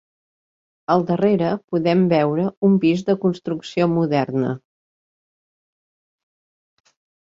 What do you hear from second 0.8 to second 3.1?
Al darrere podem veure un pis